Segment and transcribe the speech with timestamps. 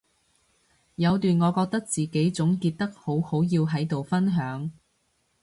[0.95, 4.71] 有段我覺得自己總結得好好要喺度分享